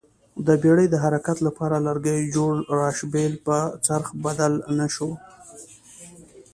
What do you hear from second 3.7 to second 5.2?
څرخ بدل نه شو